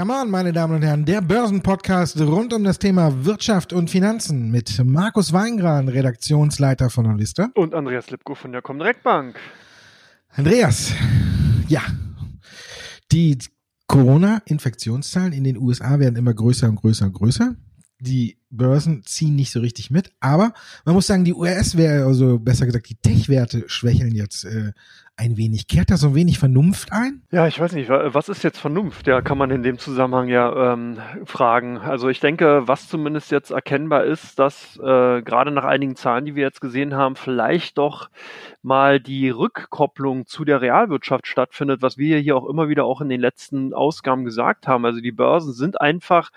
[0.00, 4.50] Come on, meine Damen und Herren, der Börsenpodcast rund um das Thema Wirtschaft und Finanzen
[4.50, 7.50] mit Markus Weingran, Redaktionsleiter von Onvista.
[7.54, 9.38] Und Andreas Lipko von der Comdirect Bank.
[10.30, 10.94] Andreas,
[11.68, 11.82] ja,
[13.12, 13.36] die
[13.88, 17.56] Corona-Infektionszahlen in den USA werden immer größer und größer und größer.
[18.00, 20.52] Die Börsen ziehen nicht so richtig mit, aber
[20.84, 24.72] man muss sagen, die US-Werte, also besser gesagt, die Tech-Werte schwächeln jetzt äh,
[25.20, 25.68] ein wenig.
[25.68, 27.20] Kehrt da so ein wenig Vernunft ein?
[27.30, 29.06] Ja, ich weiß nicht, was ist jetzt Vernunft?
[29.06, 30.96] Ja, kann man in dem Zusammenhang ja ähm,
[31.26, 31.76] fragen.
[31.76, 36.36] Also ich denke, was zumindest jetzt erkennbar ist, dass äh, gerade nach einigen Zahlen, die
[36.36, 38.08] wir jetzt gesehen haben, vielleicht doch
[38.62, 43.10] mal die Rückkopplung zu der Realwirtschaft stattfindet, was wir hier auch immer wieder auch in
[43.10, 44.86] den letzten Ausgaben gesagt haben.
[44.86, 46.30] Also die Börsen sind einfach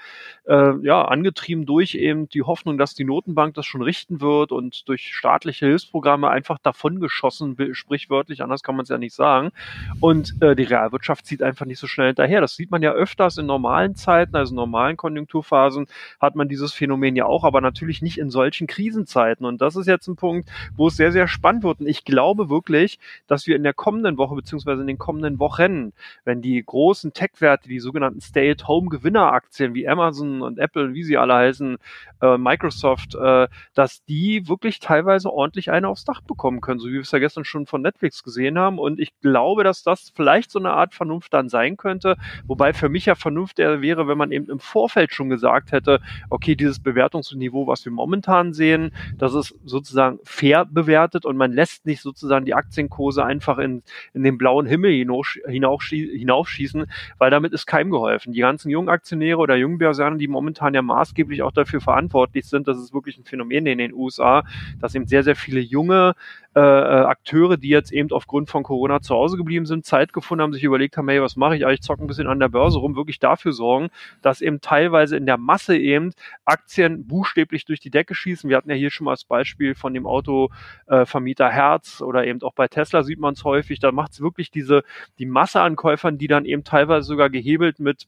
[0.45, 4.87] äh, ja angetrieben durch eben die Hoffnung, dass die Notenbank das schon richten wird und
[4.89, 9.51] durch staatliche Hilfsprogramme einfach davongeschossen, sprichwörtlich, anders kann man es ja nicht sagen.
[9.99, 12.41] Und äh, die Realwirtschaft zieht einfach nicht so schnell hinterher.
[12.41, 15.87] Das sieht man ja öfters in normalen Zeiten, also in normalen Konjunkturphasen
[16.19, 19.45] hat man dieses Phänomen ja auch, aber natürlich nicht in solchen Krisenzeiten.
[19.45, 21.79] Und das ist jetzt ein Punkt, wo es sehr, sehr spannend wird.
[21.79, 25.93] Und ich glaube wirklich, dass wir in der kommenden Woche beziehungsweise in den kommenden Wochen,
[26.25, 31.77] wenn die großen Tech-Werte, die sogenannten Stay-at-Home-Gewinner-Aktien wie Amazon und Apple, wie sie alle heißen,
[32.21, 36.93] äh, Microsoft, äh, dass die wirklich teilweise ordentlich eine aufs Dach bekommen können, so wie
[36.93, 38.62] wir es ja gestern schon von Netflix gesehen haben.
[38.67, 42.17] Und ich glaube, dass das vielleicht so eine Art Vernunft dann sein könnte.
[42.45, 46.55] Wobei für mich ja Vernunft wäre, wenn man eben im Vorfeld schon gesagt hätte, okay,
[46.55, 52.01] dieses Bewertungsniveau, was wir momentan sehen, das ist sozusagen fair bewertet und man lässt nicht
[52.01, 56.85] sozusagen die Aktienkurse einfach in, in den blauen Himmel hinaufschießen,
[57.17, 58.33] weil damit ist keinem geholfen.
[58.33, 62.67] Die ganzen jungen Aktionäre oder jungen Börsianer, die momentan ja maßgeblich auch dafür verantwortlich sind,
[62.67, 64.43] das ist wirklich ein Phänomen in den USA,
[64.79, 66.15] dass eben sehr, sehr viele junge
[66.55, 70.43] äh, äh, Akteure, die jetzt eben aufgrund von Corona zu Hause geblieben sind, Zeit gefunden
[70.43, 72.77] haben, sich überlegt haben, hey, was mache ich eigentlich, zock ein bisschen an der Börse
[72.77, 73.89] rum, wirklich dafür sorgen,
[74.21, 76.11] dass eben teilweise in der Masse eben
[76.45, 78.47] Aktien buchstäblich durch die Decke schießen.
[78.49, 82.43] Wir hatten ja hier schon mal das Beispiel von dem Autovermieter äh, Herz oder eben
[82.43, 83.79] auch bei Tesla sieht man es häufig.
[83.79, 84.83] Da macht es wirklich diese,
[85.17, 88.07] die Masse an Käufern, die dann eben teilweise sogar gehebelt mit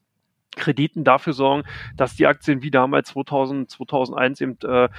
[0.56, 1.64] Krediten dafür sorgen,
[1.98, 4.90] dass die Aktien wie damals 2000, 2001 eben äh,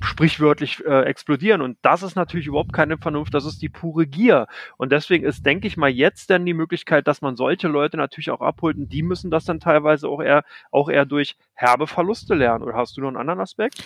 [0.00, 1.60] sprichwörtlich äh, explodieren.
[1.62, 4.46] Und das ist natürlich überhaupt keine Vernunft, das ist die pure Gier.
[4.76, 8.30] Und deswegen ist, denke ich mal, jetzt dann die Möglichkeit, dass man solche Leute natürlich
[8.30, 12.34] auch abholt und die müssen das dann teilweise auch eher, auch eher durch herbe Verluste
[12.34, 12.64] lernen.
[12.64, 13.82] Oder hast du noch einen anderen Aspekt?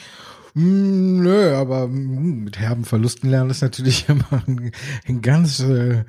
[0.54, 4.72] Mm, nö, aber mm, mit herben Verlusten lernen ist natürlich immer ein,
[5.06, 6.04] ein ganz äh,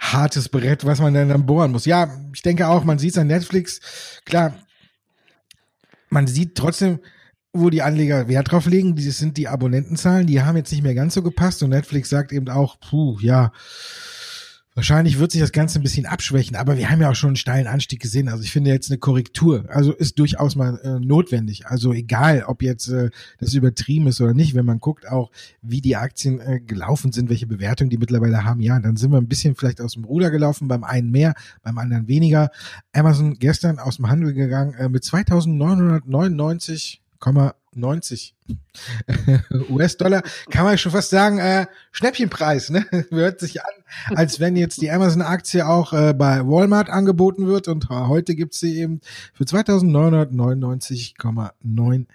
[0.00, 1.86] hartes Brett, was man dann bohren muss.
[1.86, 3.80] Ja, ich denke auch, man sieht es an Netflix,
[4.24, 4.54] klar,
[6.10, 7.00] man sieht trotzdem,
[7.52, 10.94] wo die Anleger Wert drauf legen, das sind die Abonnentenzahlen, die haben jetzt nicht mehr
[10.94, 11.62] ganz so gepasst.
[11.62, 13.52] Und Netflix sagt eben auch, puh, ja,
[14.76, 17.36] Wahrscheinlich wird sich das Ganze ein bisschen abschwächen, aber wir haben ja auch schon einen
[17.36, 18.28] steilen Anstieg gesehen.
[18.28, 21.68] Also ich finde jetzt eine Korrektur, also ist durchaus mal äh, notwendig.
[21.68, 25.30] Also egal, ob jetzt äh, das übertrieben ist oder nicht, wenn man guckt auch,
[25.62, 29.18] wie die Aktien äh, gelaufen sind, welche Bewertungen die mittlerweile haben, ja, dann sind wir
[29.18, 32.50] ein bisschen vielleicht aus dem Ruder gelaufen, beim einen mehr, beim anderen weniger.
[32.92, 37.00] Amazon gestern aus dem Handel gegangen äh, mit 2999
[37.76, 38.34] 90
[39.70, 42.86] US-Dollar, kann man schon fast sagen, äh, Schnäppchenpreis, ne?
[43.10, 43.70] Hört sich an,
[44.14, 48.60] als wenn jetzt die Amazon-Aktie auch äh, bei Walmart angeboten wird und äh, heute gibt's
[48.60, 49.00] sie eben
[49.32, 52.06] für 2999,9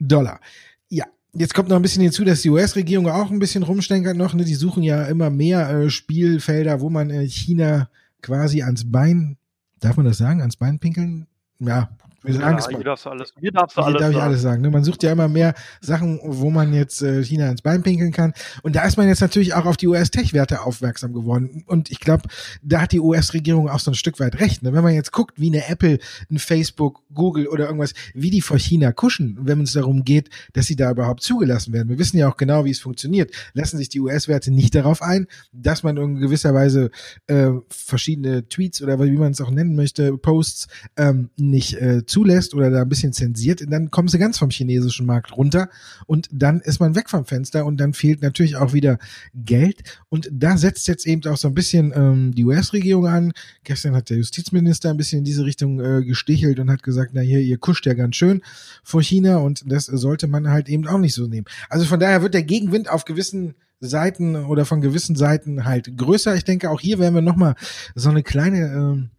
[0.00, 0.40] Dollar.
[0.88, 1.04] Ja,
[1.36, 4.34] Jetzt kommt noch ein bisschen hinzu, dass die US-Regierung auch ein bisschen rumstenkert noch.
[4.34, 4.44] Ne?
[4.44, 7.88] Die suchen ja immer mehr äh, Spielfelder, wo man äh, China
[8.22, 9.36] quasi ans Bein,
[9.80, 11.26] darf man das sagen, ans Bein pinkeln?
[11.58, 11.90] Ja,
[12.24, 14.24] wir sagen ja, hier darfst du alles, hier darfst du alles darf sagen.
[14.24, 14.62] alles sagen.
[14.62, 14.70] Ne?
[14.70, 18.32] Man sucht ja immer mehr Sachen, wo man jetzt äh, China ins Bein pinkeln kann.
[18.62, 21.64] Und da ist man jetzt natürlich auch auf die US-Tech-Werte aufmerksam geworden.
[21.66, 22.22] Und ich glaube,
[22.62, 24.62] da hat die US-Regierung auch so ein Stück weit recht.
[24.62, 24.72] Ne?
[24.72, 25.98] Wenn man jetzt guckt, wie eine Apple,
[26.30, 30.66] ein Facebook, Google oder irgendwas, wie die vor China kuschen, wenn es darum geht, dass
[30.66, 31.88] sie da überhaupt zugelassen werden.
[31.90, 33.32] Wir wissen ja auch genau, wie es funktioniert.
[33.52, 36.90] Lassen sich die US-Werte nicht darauf ein, dass man in gewisser Weise
[37.26, 42.54] äh, verschiedene Tweets oder wie man es auch nennen möchte, Posts ähm, nicht äh, zulässt
[42.54, 45.68] oder da ein bisschen zensiert, dann kommen sie ganz vom chinesischen Markt runter
[46.06, 49.00] und dann ist man weg vom Fenster und dann fehlt natürlich auch wieder
[49.34, 53.32] Geld und da setzt jetzt eben auch so ein bisschen ähm, die US-Regierung an.
[53.64, 57.20] Gestern hat der Justizminister ein bisschen in diese Richtung äh, gestichelt und hat gesagt, na
[57.20, 58.42] hier, ihr kuscht ja ganz schön
[58.84, 61.46] vor China und das sollte man halt eben auch nicht so nehmen.
[61.68, 66.36] Also von daher wird der Gegenwind auf gewissen Seiten oder von gewissen Seiten halt größer.
[66.36, 67.56] Ich denke, auch hier werden wir nochmal
[67.96, 69.10] so eine kleine ähm,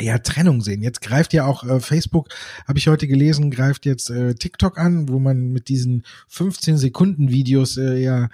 [0.00, 0.82] ja, Trennung sehen.
[0.82, 2.28] Jetzt greift ja auch äh, Facebook,
[2.66, 7.30] habe ich heute gelesen, greift jetzt äh, TikTok an, wo man mit diesen 15 Sekunden
[7.30, 8.28] Videos äh, ja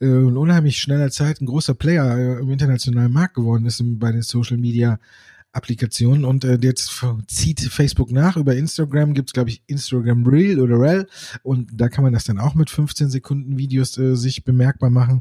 [0.00, 4.10] äh, in unheimlich schneller Zeit ein großer Player äh, im internationalen Markt geworden ist bei
[4.10, 4.98] den Social Media
[5.52, 8.36] Applikationen und äh, jetzt zieht Facebook nach.
[8.36, 11.06] Über Instagram gibt's glaube ich, Instagram Reel oder Rel
[11.42, 15.20] und da kann man das dann auch mit 15 Sekunden Videos äh, sich bemerkbar machen.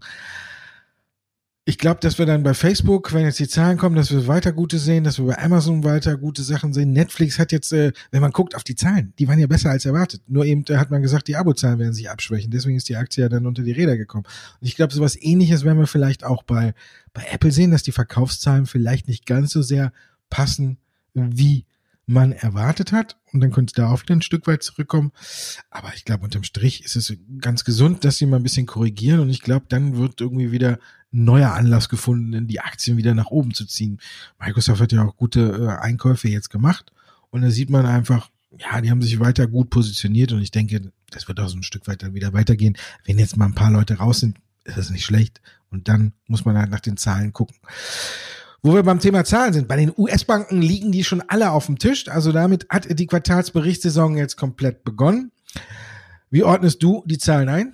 [1.69, 4.53] Ich glaube, dass wir dann bei Facebook, wenn jetzt die Zahlen kommen, dass wir weiter
[4.53, 6.93] gute sehen, dass wir bei Amazon weiter gute Sachen sehen.
[6.93, 9.85] Netflix hat jetzt, äh, wenn man guckt auf die Zahlen, die waren ja besser als
[9.85, 10.23] erwartet.
[10.25, 12.49] Nur eben da hat man gesagt, die Abozahlen werden sich abschwächen.
[12.49, 14.23] Deswegen ist die Aktie ja dann unter die Räder gekommen.
[14.59, 16.73] Und ich glaube, sowas ähnliches werden wir vielleicht auch bei,
[17.13, 19.93] bei Apple sehen, dass die Verkaufszahlen vielleicht nicht ganz so sehr
[20.31, 20.79] passen,
[21.13, 21.65] wie
[22.07, 23.17] man erwartet hat.
[23.31, 25.11] Und dann könnte es da auch wieder ein Stück weit zurückkommen.
[25.69, 29.19] Aber ich glaube, unterm Strich ist es ganz gesund, dass sie mal ein bisschen korrigieren.
[29.19, 30.79] Und ich glaube, dann wird irgendwie wieder
[31.11, 33.99] neuer Anlass gefunden, die Aktien wieder nach oben zu ziehen.
[34.39, 36.91] Microsoft hat ja auch gute äh, Einkäufe jetzt gemacht.
[37.31, 40.31] Und da sieht man einfach, ja, die haben sich weiter gut positioniert.
[40.31, 42.77] Und ich denke, das wird auch so ein Stück weit dann wieder weitergehen.
[43.05, 45.41] Wenn jetzt mal ein paar Leute raus sind, ist das nicht schlecht.
[45.71, 47.55] Und dann muss man halt nach den Zahlen gucken.
[48.61, 51.79] Wo wir beim Thema Zahlen sind, bei den US-Banken liegen die schon alle auf dem
[51.79, 52.09] Tisch.
[52.09, 55.31] Also damit hat die Quartalsberichtssaison jetzt komplett begonnen.
[56.29, 57.73] Wie ordnest du die Zahlen ein?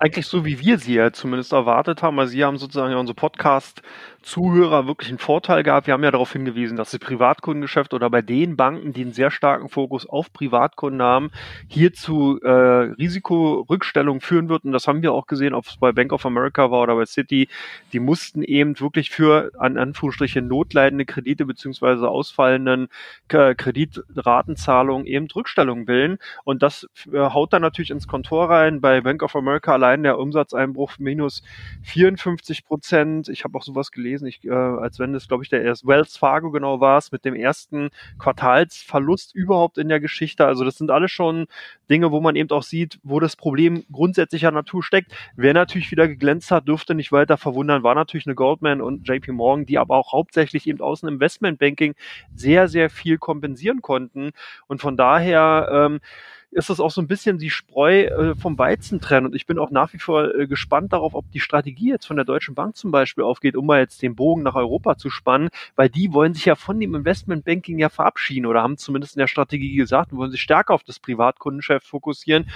[0.00, 2.18] Eigentlich so, wie wir sie ja zumindest erwartet haben.
[2.20, 3.82] Also Sie haben sozusagen ja unsere Podcast
[4.28, 5.86] Zuhörer wirklich einen Vorteil gehabt.
[5.86, 9.30] Wir haben ja darauf hingewiesen, dass das Privatkundengeschäft oder bei den Banken, die einen sehr
[9.30, 11.30] starken Fokus auf Privatkunden haben,
[11.66, 14.64] hier zu äh, Risikorückstellungen führen wird.
[14.64, 17.06] Und das haben wir auch gesehen, ob es bei Bank of America war oder bei
[17.06, 17.48] City.
[17.94, 22.88] Die mussten eben wirklich für an Anführungsstrichen notleidende Kredite beziehungsweise ausfallenden
[23.28, 26.18] äh, Kreditratenzahlungen eben Rückstellungen bilden.
[26.44, 28.82] Und das äh, haut dann natürlich ins Kontor rein.
[28.82, 31.42] Bei Bank of America allein der Umsatzeinbruch minus
[31.84, 33.30] 54 Prozent.
[33.30, 35.86] Ich habe auch sowas gelesen gelesen, ich, äh, als wenn es, glaube ich, der erst
[35.86, 40.46] Wells Fargo genau war mit dem ersten Quartalsverlust überhaupt in der Geschichte.
[40.46, 41.46] Also das sind alles schon
[41.88, 45.12] Dinge, wo man eben auch sieht, wo das Problem grundsätzlicher Natur steckt.
[45.36, 49.32] Wer natürlich wieder geglänzt hat, dürfte nicht weiter verwundern, war natürlich eine Goldman und JP
[49.32, 51.94] Morgan, die aber auch hauptsächlich eben aus dem Investmentbanking
[52.34, 54.30] sehr, sehr viel kompensieren konnten.
[54.66, 56.00] Und von daher ähm,
[56.50, 59.26] ist das auch so ein bisschen die Spreu äh, vom Weizen trennen.
[59.26, 62.16] Und ich bin auch nach wie vor äh, gespannt darauf, ob die Strategie jetzt von
[62.16, 65.50] der Deutschen Bank zum Beispiel aufgeht, um mal jetzt den Bogen nach Europa zu spannen,
[65.76, 69.26] weil die wollen sich ja von dem Investmentbanking ja verabschieden oder haben zumindest in der
[69.26, 72.48] Strategie gesagt, wollen sich stärker auf das Privatkundengeschäft fokussieren.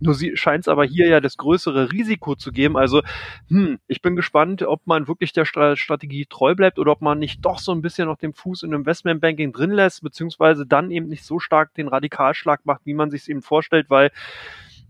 [0.00, 2.76] Nur scheint es aber hier ja das größere Risiko zu geben.
[2.76, 3.02] Also,
[3.48, 7.44] hm, ich bin gespannt, ob man wirklich der Strategie treu bleibt oder ob man nicht
[7.44, 11.24] doch so ein bisschen noch den Fuß in Investmentbanking drin lässt, beziehungsweise dann eben nicht
[11.24, 14.10] so stark den Radikalschlag macht, wie man sich eben vorstellt, weil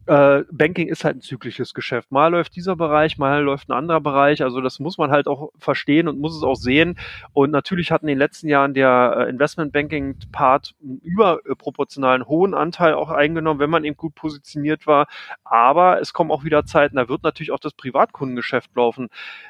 [0.07, 2.13] äh, Banking ist halt ein zyklisches Geschäft.
[2.13, 4.43] Mal läuft dieser Bereich, mal läuft ein anderer Bereich.
[4.43, 6.99] Also das muss man halt auch verstehen und muss es auch sehen.
[7.33, 13.11] Und natürlich hat in den letzten Jahren der äh, Investment-Banking-Part einen überproportionalen hohen Anteil auch
[13.11, 15.07] eingenommen, wenn man eben gut positioniert war.
[15.45, 19.09] Aber es kommen auch wieder Zeiten, da wird natürlich auch das Privatkundengeschäft laufen.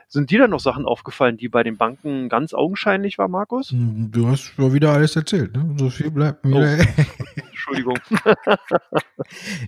[0.09, 3.71] Sind dir dann noch Sachen aufgefallen, die bei den Banken ganz augenscheinlich war, Markus?
[3.71, 5.75] Hm, du hast ja wieder alles erzählt, ne?
[5.79, 6.79] So viel bleibt mir.
[6.79, 7.41] Oh.
[7.51, 7.99] Entschuldigung.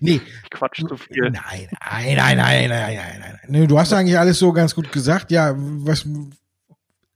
[0.01, 0.21] nee.
[0.45, 1.31] Ich quatsch zu viel.
[1.31, 3.39] Nein, nein, nein, nein, nein, nein, nein.
[3.49, 5.31] Nee, du hast eigentlich alles so ganz gut gesagt.
[5.31, 6.07] Ja, was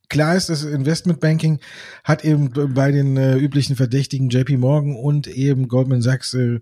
[0.09, 1.61] klar ist, das Investmentbanking
[2.05, 6.61] hat eben bei den äh, üblichen Verdächtigen JP Morgan und eben Goldman Sachs äh,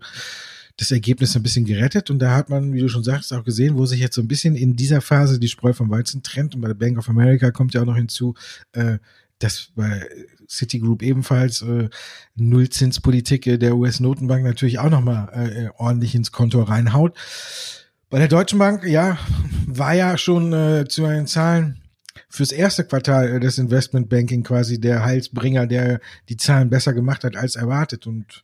[0.77, 3.77] das Ergebnis ein bisschen gerettet und da hat man, wie du schon sagst, auch gesehen,
[3.77, 6.61] wo sich jetzt so ein bisschen in dieser Phase die Spreu vom Weizen trennt und
[6.61, 8.33] bei der Bank of America kommt ja auch noch hinzu,
[8.71, 8.97] äh,
[9.39, 10.07] dass bei
[10.49, 11.89] Citigroup ebenfalls äh,
[12.35, 17.15] Nullzinspolitik der US-Notenbank natürlich auch nochmal äh, ordentlich ins Konto reinhaut.
[18.09, 19.19] Bei der Deutschen Bank, ja,
[19.67, 21.78] war ja schon äh, zu den Zahlen
[22.31, 27.35] fürs erste Quartal äh, des Investmentbanking quasi der Heilsbringer, der die Zahlen besser gemacht hat
[27.35, 28.05] als erwartet.
[28.05, 28.43] Und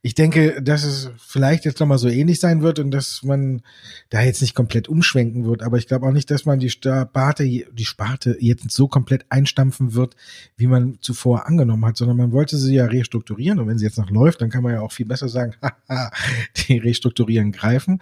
[0.00, 3.62] ich denke, dass es vielleicht jetzt nochmal so ähnlich sein wird und dass man
[4.10, 5.64] da jetzt nicht komplett umschwenken wird.
[5.64, 9.94] Aber ich glaube auch nicht, dass man die Sparte, die Sparte jetzt so komplett einstampfen
[9.94, 10.14] wird,
[10.56, 13.58] wie man zuvor angenommen hat, sondern man wollte sie ja restrukturieren.
[13.58, 15.54] Und wenn sie jetzt noch läuft, dann kann man ja auch viel besser sagen,
[16.68, 18.00] die restrukturieren greifen.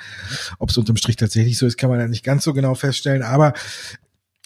[0.59, 3.23] Ob es unterm Strich tatsächlich so ist, kann man ja nicht ganz so genau feststellen.
[3.23, 3.55] Aber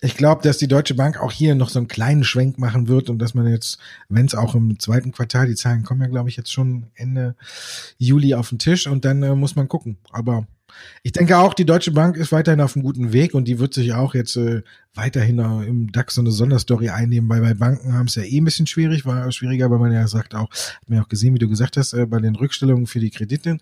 [0.01, 3.11] ich glaube, dass die Deutsche Bank auch hier noch so einen kleinen Schwenk machen wird
[3.11, 3.79] und dass man jetzt,
[4.09, 7.35] wenn es auch im zweiten Quartal, die Zahlen kommen ja, glaube ich, jetzt schon Ende
[7.99, 9.99] Juli auf den Tisch und dann äh, muss man gucken.
[10.13, 10.47] Aber
[11.03, 13.75] ich denke auch, die Deutsche Bank ist weiterhin auf einem guten Weg und die wird
[13.75, 14.63] sich auch jetzt äh,
[14.99, 18.45] weiterhin im DAX so eine Sonderstory einnehmen, weil bei Banken haben es ja eh ein
[18.45, 21.49] bisschen schwierig, war schwieriger, weil man ja sagt auch, hat mir auch gesehen, wie du
[21.49, 23.59] gesagt hast, äh, bei den Rückstellungen für die Kredite,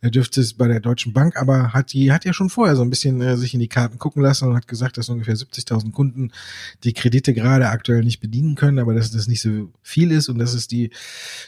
[0.00, 2.82] da dürfte es bei der Deutschen Bank, aber hat die, hat ja schon vorher so
[2.82, 5.92] ein bisschen äh, sich in die Karten gucken lassen und hat gesagt, dass ungefähr 70.000
[5.92, 6.32] Kunden
[6.84, 10.38] die Kredite gerade aktuell nicht bedienen können, aber dass das nicht so viel ist und
[10.38, 10.90] dass es die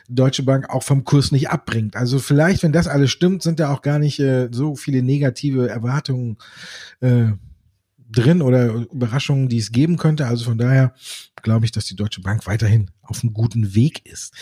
[0.08, 1.96] Deutsche Bank auch vom Kurs nicht abbringt.
[1.96, 5.68] Also vielleicht, wenn das alles stimmt, sind da auch gar nicht äh, so viele negative
[5.68, 6.36] Erwartungen
[7.00, 7.32] äh,
[8.10, 10.26] drin oder Überraschungen, die es geben könnte.
[10.26, 10.94] Also von daher
[11.42, 14.32] glaube ich, dass die Deutsche Bank weiterhin auf einem guten Weg ist.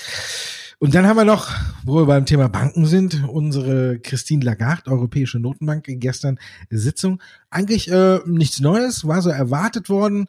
[0.80, 1.50] Und dann haben wir noch,
[1.84, 6.38] wo wir beim Thema Banken sind, unsere Christine Lagarde, Europäische Notenbank, gestern
[6.70, 7.20] Sitzung.
[7.50, 10.28] Eigentlich äh, nichts Neues, war so erwartet worden.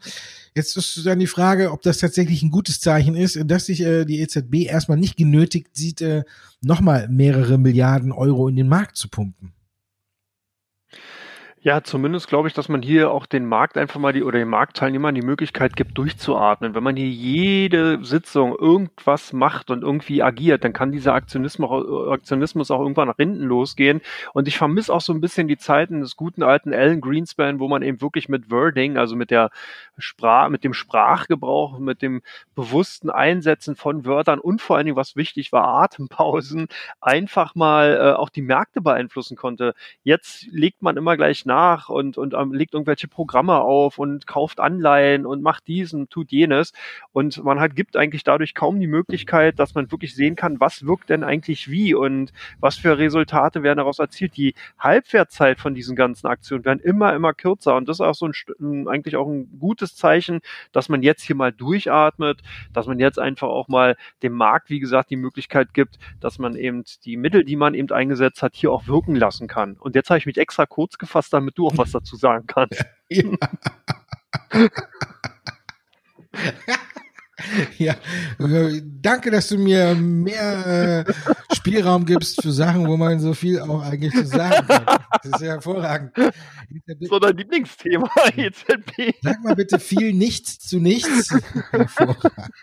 [0.55, 4.05] Jetzt ist dann die Frage, ob das tatsächlich ein gutes Zeichen ist, dass sich äh,
[4.05, 6.23] die EZB erstmal nicht genötigt sieht, äh,
[6.61, 9.53] nochmal mehrere Milliarden Euro in den Markt zu pumpen.
[11.61, 14.47] Ja, zumindest glaube ich, dass man hier auch den Markt einfach mal die oder den
[14.47, 16.73] Marktteilnehmern die Möglichkeit gibt, durchzuatmen.
[16.73, 22.71] Wenn man hier jede Sitzung irgendwas macht und irgendwie agiert, dann kann dieser Aktionismus, Aktionismus
[22.71, 23.99] auch irgendwann nach hinten losgehen.
[24.31, 27.67] Und ich vermisse auch so ein bisschen die Zeiten des guten alten Alan Greenspan, wo
[27.67, 29.49] man eben wirklich mit Wording, also mit der
[29.97, 32.21] Sprach, mit dem Sprachgebrauch, mit dem
[32.55, 36.67] bewussten Einsetzen von Wörtern und vor allen Dingen, was wichtig war, Atempausen,
[37.01, 39.73] einfach mal äh, auch die Märkte beeinflussen konnte.
[40.03, 44.59] Jetzt legt man immer gleich nach und, und ähm, legt irgendwelche Programme auf und kauft
[44.59, 46.71] Anleihen und macht diesen, tut jenes.
[47.11, 50.85] Und man hat, gibt eigentlich dadurch kaum die Möglichkeit, dass man wirklich sehen kann, was
[50.85, 54.37] wirkt denn eigentlich wie und was für Resultate werden daraus erzielt.
[54.37, 57.75] Die Halbwertzeit von diesen ganzen Aktionen werden immer, immer kürzer.
[57.75, 60.39] Und das ist auch so ein, eigentlich auch ein gutes Zeichen,
[60.71, 62.41] dass man jetzt hier mal durchatmet,
[62.73, 66.55] dass man jetzt einfach auch mal dem Markt, wie gesagt, die Möglichkeit gibt, dass man
[66.55, 69.77] eben die Mittel, die man eben eingesetzt hat, hier auch wirken lassen kann.
[69.79, 72.83] Und jetzt habe ich mich extra kurz gefasst, damit du auch was dazu sagen kannst.
[73.11, 73.33] Ja.
[77.77, 77.95] ja,
[79.01, 81.13] danke, dass du mir mehr äh,
[81.55, 84.85] Spielraum gibst für Sachen, wo man so viel auch eigentlich zu sagen kann.
[85.23, 86.11] Das ist ja hervorragend.
[87.01, 89.15] So dein Lieblingsthema, EZB.
[89.21, 91.33] Sag mal bitte viel nichts zu nichts.
[91.71, 92.53] Hervorragend.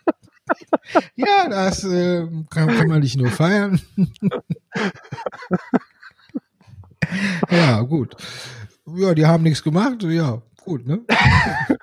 [1.16, 3.80] Ja, das äh, kann, kann man nicht nur feiern.
[7.50, 8.16] ja, gut
[8.94, 11.00] ja, die haben nichts gemacht, ja, gut, ne?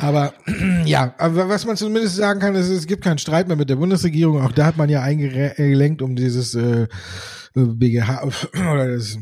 [0.00, 0.32] Aber
[0.86, 3.76] ja, aber was man zumindest sagen kann, ist, es gibt keinen Streit mehr mit der
[3.76, 4.40] Bundesregierung.
[4.40, 6.88] Auch da hat man ja eingelenkt, um dieses äh,
[7.54, 8.22] BGH
[8.72, 9.18] oder das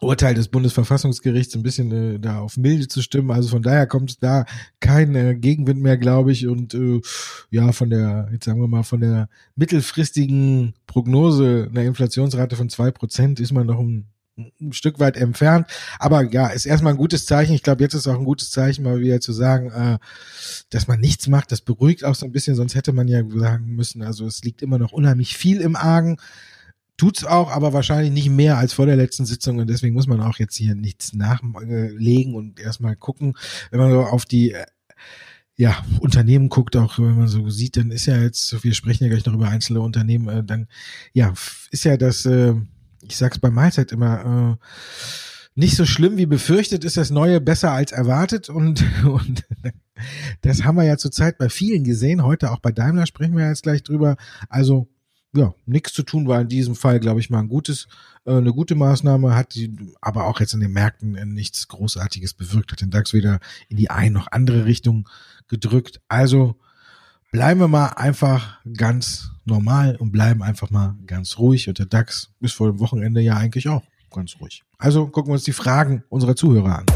[0.00, 3.32] Urteil des Bundesverfassungsgerichts ein bisschen äh, da auf Milde zu stimmen.
[3.32, 4.44] Also von daher kommt da
[4.80, 6.46] kein äh, Gegenwind mehr, glaube ich.
[6.46, 7.00] Und äh,
[7.50, 12.92] ja, von der, jetzt sagen wir mal, von der mittelfristigen Prognose einer Inflationsrate von zwei
[12.92, 14.06] Prozent ist man noch ein
[14.60, 15.66] ein Stück weit entfernt.
[15.98, 17.54] Aber ja, ist erstmal ein gutes Zeichen.
[17.54, 19.98] Ich glaube, jetzt ist auch ein gutes Zeichen, mal wieder zu sagen, äh,
[20.70, 21.52] dass man nichts macht.
[21.52, 24.62] Das beruhigt auch so ein bisschen, sonst hätte man ja sagen müssen, also es liegt
[24.62, 26.18] immer noch unheimlich viel im Argen.
[26.96, 30.20] Tut's auch, aber wahrscheinlich nicht mehr als vor der letzten Sitzung und deswegen muss man
[30.20, 33.34] auch jetzt hier nichts nachlegen und erstmal gucken,
[33.70, 34.66] wenn man so auf die äh,
[35.58, 39.10] ja, Unternehmen guckt, auch wenn man so sieht, dann ist ja jetzt, wir sprechen ja
[39.10, 40.68] gleich noch über einzelne Unternehmen, äh, dann
[41.12, 41.34] ja,
[41.70, 42.54] ist ja das äh,
[43.08, 44.64] ich sag's bei Mahlzeit immer, äh,
[45.54, 49.44] nicht so schlimm wie befürchtet, ist das Neue besser als erwartet und, und
[50.42, 52.22] das haben wir ja zurzeit bei vielen gesehen.
[52.22, 54.16] Heute auch bei Daimler sprechen wir jetzt gleich drüber.
[54.48, 54.88] Also
[55.34, 57.88] ja, nichts zu tun war in diesem Fall, glaube ich, mal ein gutes,
[58.24, 62.72] äh, eine gute Maßnahme, hat die, aber auch jetzt in den Märkten nichts Großartiges bewirkt,
[62.72, 65.08] hat den DAX weder in die eine noch andere Richtung
[65.48, 66.00] gedrückt.
[66.08, 66.56] Also
[67.30, 71.68] bleiben wir mal einfach ganz normal und bleiben einfach mal ganz ruhig.
[71.68, 74.62] Und der DAX ist vor dem Wochenende ja eigentlich auch ganz ruhig.
[74.78, 76.86] Also gucken wir uns die Fragen unserer Zuhörer an.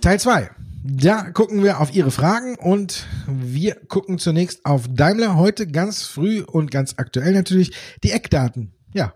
[0.00, 0.50] Teil 2.
[0.86, 5.36] Da gucken wir auf Ihre Fragen und wir gucken zunächst auf Daimler.
[5.36, 8.74] Heute ganz früh und ganz aktuell natürlich die Eckdaten.
[8.92, 9.14] Ja,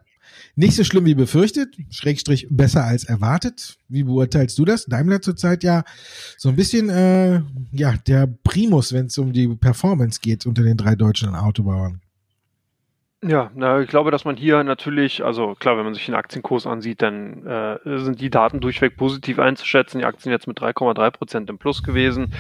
[0.57, 3.79] nicht so schlimm wie befürchtet, Schrägstrich besser als erwartet.
[3.89, 4.87] Wie beurteilst du das?
[4.87, 5.85] Daimler zurzeit ja
[6.37, 7.43] so ein bisschen äh,
[7.73, 12.01] ja der Primus, wenn es um die Performance geht unter den drei deutschen Autobauern.
[13.21, 16.69] Ja, na, ich glaube, dass man hier natürlich, also klar, wenn man sich den Aktienkurs
[16.69, 19.99] ansieht, dann äh, sind die Daten durchweg positiv einzuschätzen.
[19.99, 22.33] Die Aktien jetzt mit 3,3 Prozent im Plus gewesen.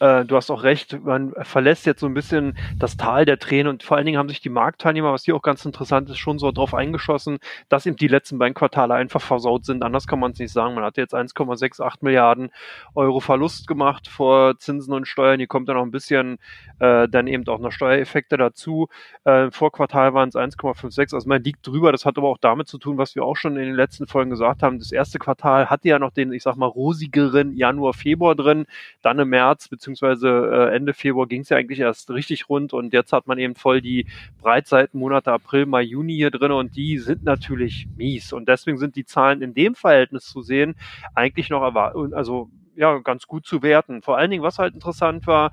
[0.00, 3.68] Äh, du hast auch recht, man verlässt jetzt so ein bisschen das Tal der Tränen
[3.68, 6.38] und vor allen Dingen haben sich die Marktteilnehmer, was hier auch ganz interessant ist, schon
[6.38, 7.38] so drauf eingeschossen,
[7.70, 9.82] dass eben die letzten beiden Quartale einfach versaut sind.
[9.82, 10.74] Anders kann man es nicht sagen.
[10.74, 12.50] Man hat jetzt 1,68 Milliarden
[12.94, 15.38] Euro Verlust gemacht vor Zinsen und Steuern.
[15.38, 16.36] Hier kommt dann noch ein bisschen
[16.80, 18.88] äh, dann eben auch noch Steuereffekte dazu.
[19.24, 21.14] Äh, vor Quartal waren es 1,56.
[21.14, 21.92] Also man liegt drüber.
[21.92, 24.30] Das hat aber auch damit zu tun, was wir auch schon in den letzten Folgen
[24.30, 24.78] gesagt haben.
[24.78, 28.66] Das erste Quartal hatte ja noch den, ich sag mal, rosigeren Januar, Februar drin.
[29.02, 32.92] Dann im März beziehungsweise äh, Ende Februar ging es ja eigentlich erst richtig rund und
[32.92, 34.06] jetzt hat man eben voll die
[34.40, 38.32] Breitseitenmonate April, Mai, Juni hier drin und die sind natürlich mies.
[38.32, 40.74] Und deswegen sind die Zahlen in dem Verhältnis zu sehen
[41.14, 44.02] eigentlich noch also ja, ganz gut zu werten.
[44.02, 45.50] Vor allen Dingen, was halt interessant war,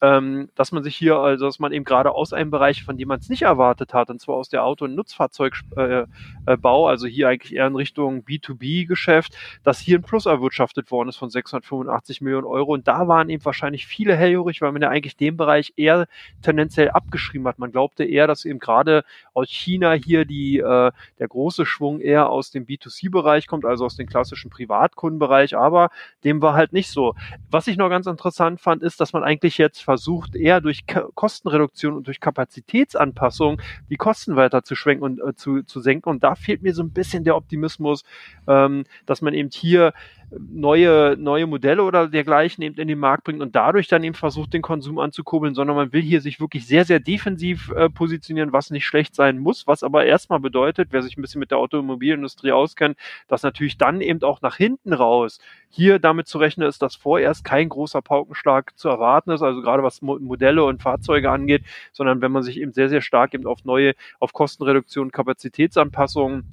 [0.00, 3.08] ähm, dass man sich hier, also dass man eben gerade aus einem Bereich, von dem
[3.08, 6.06] man es nicht erwartet hat, und zwar aus der Auto- und Nutzfahrzeugbau, äh,
[6.46, 11.16] äh, also hier eigentlich eher in Richtung B2B-Geschäft, dass hier ein Plus erwirtschaftet worden ist
[11.16, 12.72] von 685 Millionen Euro.
[12.72, 16.06] Und da waren eben wahrscheinlich viele hellhörig, weil man ja eigentlich den Bereich eher
[16.42, 17.58] tendenziell abgeschrieben hat.
[17.58, 22.30] Man glaubte eher, dass eben gerade aus China hier die, äh, der große Schwung eher
[22.30, 25.90] aus dem B2C-Bereich kommt, also aus dem klassischen Privatkundenbereich, aber
[26.24, 27.14] dem war halt nicht so.
[27.50, 31.94] Was ich noch ganz interessant fand, ist, dass man eigentlich jetzt versucht, eher durch Kostenreduktion
[31.94, 36.08] und durch Kapazitätsanpassung die Kosten weiter zu schwenken und äh, zu, zu senken.
[36.08, 38.02] Und da fehlt mir so ein bisschen der Optimismus,
[38.48, 39.92] ähm, dass man eben hier
[40.38, 44.52] neue, neue Modelle oder dergleichen eben in den Markt bringt und dadurch dann eben versucht,
[44.52, 48.70] den Konsum anzukurbeln, sondern man will hier sich wirklich sehr, sehr defensiv äh, positionieren, was
[48.70, 52.52] nicht schlecht sein muss, was aber erstmal bedeutet, wer sich ein bisschen mit der Automobilindustrie
[52.52, 52.96] auskennt,
[53.28, 55.38] dass natürlich dann eben auch nach hinten raus
[55.68, 59.82] hier damit zu rechnen ist, dass vorerst kein großer Paukenschlag zu erwarten ist, also gerade
[59.82, 63.64] was Modelle und Fahrzeuge angeht, sondern wenn man sich eben sehr, sehr stark eben auf
[63.64, 66.44] neue, auf Kostenreduktion, Kapazitätsanpassungen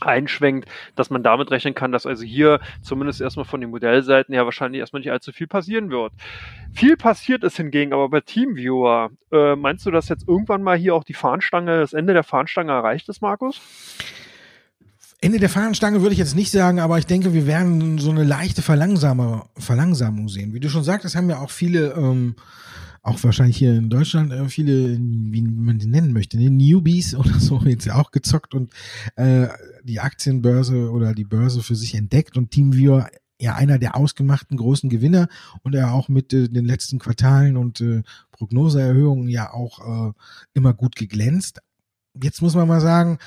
[0.00, 4.44] einschwenkt, dass man damit rechnen kann, dass also hier zumindest erstmal von den Modellseiten ja
[4.44, 6.12] wahrscheinlich erstmal nicht allzu viel passieren wird.
[6.72, 9.10] Viel passiert ist hingegen aber bei Teamviewer.
[9.32, 12.72] Äh, meinst du, dass jetzt irgendwann mal hier auch die Fahnenstange, das Ende der Fahnenstange
[12.72, 13.60] erreicht ist, Markus?
[15.20, 18.24] Ende der Fahnenstange würde ich jetzt nicht sagen, aber ich denke, wir werden so eine
[18.24, 20.52] leichte Verlangsamung sehen.
[20.52, 22.36] Wie du schon sagtest, haben ja auch viele ähm,
[23.04, 26.50] auch wahrscheinlich hier in Deutschland äh, viele, wie man die nennen möchte, ne?
[26.50, 28.72] Newbies oder so, jetzt ja auch gezockt und
[29.16, 29.48] äh,
[29.84, 33.08] die Aktienbörse oder die Börse für sich entdeckt und TeamViewer
[33.38, 35.28] ja einer der ausgemachten großen Gewinner
[35.62, 40.12] und er auch mit äh, den letzten Quartalen und äh, Prognoseerhöhungen ja auch äh,
[40.54, 41.60] immer gut geglänzt
[42.22, 43.18] jetzt muss man mal sagen,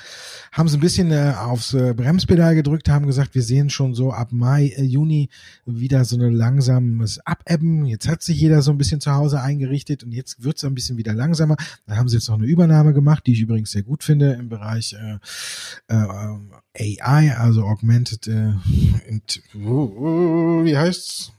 [0.52, 4.12] haben sie ein bisschen äh, aufs äh, Bremspedal gedrückt, haben gesagt, wir sehen schon so
[4.12, 5.28] ab Mai, äh, Juni
[5.66, 7.84] wieder so ein langsames Abebben.
[7.84, 10.74] Jetzt hat sich jeder so ein bisschen zu Hause eingerichtet und jetzt wird es ein
[10.74, 11.56] bisschen wieder langsamer.
[11.86, 14.48] Da haben sie jetzt noch eine Übernahme gemacht, die ich übrigens sehr gut finde im
[14.48, 15.18] Bereich äh,
[15.88, 18.54] äh, AI, also Augmented, äh,
[19.06, 21.32] int, wie heißt's?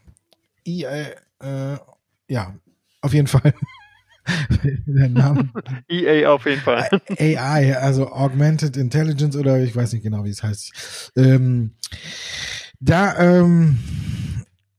[0.66, 1.78] EA, äh,
[2.28, 2.54] ja,
[3.02, 3.54] auf jeden Fall.
[4.86, 5.50] Der Name.
[5.88, 6.88] EA auf jeden Fall.
[7.18, 11.12] AI, also Augmented Intelligence oder ich weiß nicht genau, wie es heißt.
[11.16, 11.72] Ähm,
[12.80, 13.80] da ähm,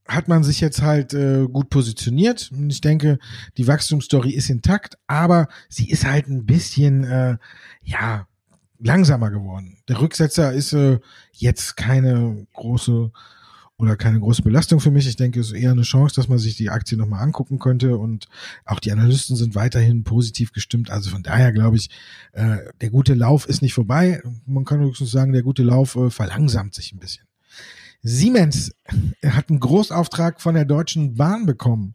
[0.08, 2.50] hat man sich jetzt halt äh, gut positioniert.
[2.52, 3.18] Und ich denke,
[3.56, 7.36] die Wachstumsstory ist intakt, aber sie ist halt ein bisschen, äh,
[7.82, 8.26] ja,
[8.82, 9.78] langsamer geworden.
[9.88, 10.98] Der Rücksetzer ist äh,
[11.32, 13.10] jetzt keine große
[13.80, 15.06] oder keine große Belastung für mich.
[15.06, 17.96] Ich denke, es ist eher eine Chance, dass man sich die Aktie nochmal angucken könnte
[17.96, 18.28] und
[18.64, 20.90] auch die Analysten sind weiterhin positiv gestimmt.
[20.90, 21.90] Also von daher glaube ich,
[22.32, 24.22] äh, der gute Lauf ist nicht vorbei.
[24.46, 27.29] Man kann höchstens sagen, der gute Lauf äh, verlangsamt sich ein bisschen.
[28.02, 28.74] Siemens
[29.24, 31.94] hat einen Großauftrag von der Deutschen Bahn bekommen.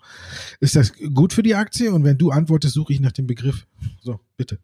[0.60, 1.92] Ist das gut für die Aktie?
[1.92, 3.66] Und wenn du antwortest, suche ich nach dem Begriff.
[4.02, 4.60] So, bitte.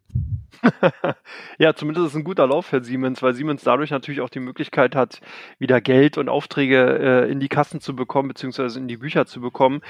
[1.58, 4.40] ja, zumindest ist es ein guter Lauf für Siemens, weil Siemens dadurch natürlich auch die
[4.40, 5.20] Möglichkeit hat,
[5.58, 9.40] wieder Geld und Aufträge äh, in die Kassen zu bekommen, beziehungsweise in die Bücher zu
[9.40, 9.80] bekommen.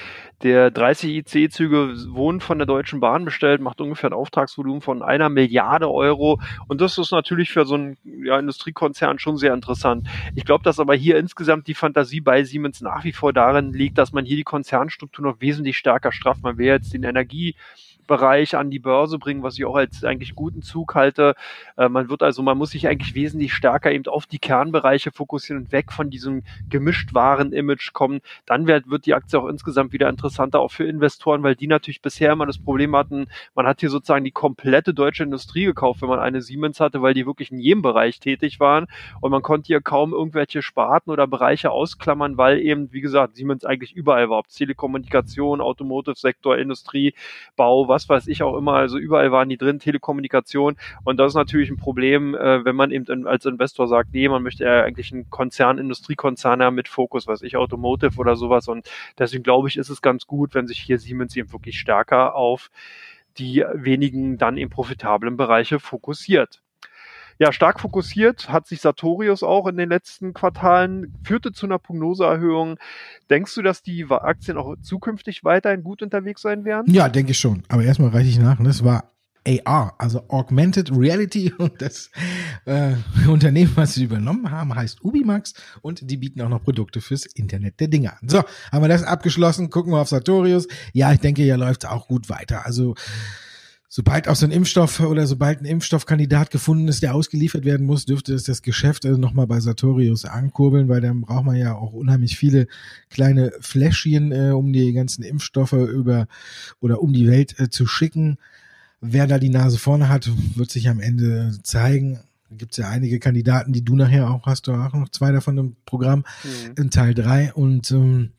[0.43, 5.29] Der 30 IC-Züge wurden von der Deutschen Bahn bestellt, macht ungefähr ein Auftragsvolumen von einer
[5.29, 6.41] Milliarde Euro.
[6.69, 10.09] Und das ist natürlich für so einen ja, Industriekonzern schon sehr interessant.
[10.35, 13.99] Ich glaube, dass aber hier insgesamt die Fantasie bei Siemens nach wie vor darin liegt,
[13.99, 16.43] dass man hier die Konzernstruktur noch wesentlich stärker strafft.
[16.43, 17.55] Man will jetzt den Energie
[18.13, 21.35] Bereich an die Börse bringen, was ich auch als eigentlich guten Zug halte.
[21.79, 25.63] Äh, man wird also, man muss sich eigentlich wesentlich stärker eben auf die Kernbereiche fokussieren
[25.63, 28.21] und weg von diesem gemischt waren Image kommen.
[28.45, 32.03] Dann wird, wird die Aktie auch insgesamt wieder interessanter, auch für Investoren, weil die natürlich
[32.03, 36.11] bisher immer das Problem hatten, man hat hier sozusagen die komplette deutsche Industrie gekauft, wenn
[36.11, 38.89] man eine Siemens hatte, weil die wirklich in jedem Bereich tätig waren
[39.23, 43.65] und man konnte hier kaum irgendwelche Sparten oder Bereiche ausklammern, weil eben, wie gesagt, Siemens
[43.65, 47.15] eigentlich überall war, ob Telekommunikation, Automotive-Sektor, Industrie,
[47.57, 50.77] Bau, was weiß ich auch immer, also überall waren die drin, Telekommunikation.
[51.05, 54.43] Und das ist natürlich ein Problem, äh, wenn man eben als Investor sagt, nee, man
[54.43, 58.69] möchte ja eigentlich einen Konzern, Industriekonzern haben mit Fokus, was ich, Automotive oder sowas.
[58.69, 58.89] Und
[59.19, 62.71] deswegen glaube ich, ist es ganz gut, wenn sich hier Siemens eben wirklich stärker auf
[63.39, 66.63] die wenigen dann eben profitablen Bereiche fokussiert
[67.39, 72.79] ja, stark fokussiert hat sich Sartorius auch in den letzten Quartalen, führte zu einer Prognoseerhöhung.
[73.31, 76.93] Denkst du, dass die Aktien auch zukünftig weiterhin gut unterwegs sein werden?
[76.93, 77.63] Ja, denke ich schon.
[77.69, 78.63] Aber erstmal reiche ich nach.
[78.63, 79.13] Das war
[79.47, 82.11] AR, also Augmented Reality und das
[82.65, 82.95] äh,
[83.27, 87.81] Unternehmen, was sie übernommen haben, heißt Ubimax und die bieten auch noch Produkte fürs Internet
[87.81, 88.29] der Dinge an.
[88.29, 90.69] So, haben wir das abgeschlossen, gucken wir auf Sartorius.
[90.93, 92.65] Ja, ich denke, hier läuft auch gut weiter.
[92.65, 92.95] Also
[93.95, 98.07] sobald auch so ein Impfstoff oder sobald ein Impfstoffkandidat gefunden ist, der ausgeliefert werden muss,
[98.07, 101.93] dürfte es das Geschäft also nochmal bei Sartorius ankurbeln, weil dann braucht man ja auch
[101.93, 102.69] unheimlich viele
[103.11, 106.27] kleine Fläschchen, äh, um die ganzen Impfstoffe über
[106.81, 108.39] oder um die Welt äh, zu schicken.
[109.03, 112.21] Wer da die Nase vorne hat, wird sich am Ende zeigen.
[112.51, 115.59] Gibt es ja einige Kandidaten, die du nachher auch hast, du auch noch zwei davon
[115.59, 116.83] im Programm mhm.
[116.83, 118.31] in Teil drei und ähm,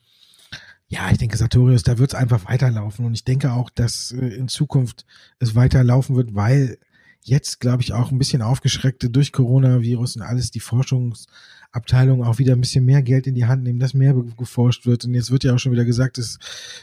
[0.94, 3.06] ja, ich denke, Sartorius, da wird es einfach weiterlaufen.
[3.06, 5.06] Und ich denke auch, dass äh, in Zukunft
[5.40, 6.78] es weiterlaufen wird, weil
[7.24, 12.54] jetzt, glaube ich, auch ein bisschen aufgeschreckte durch Coronavirus und alles die Forschungsabteilung auch wieder
[12.54, 15.06] ein bisschen mehr Geld in die Hand nehmen, dass mehr geforscht wird.
[15.06, 16.38] Und jetzt wird ja auch schon wieder gesagt, das